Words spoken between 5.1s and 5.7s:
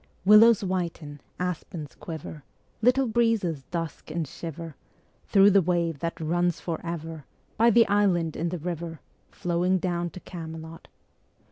Thro' the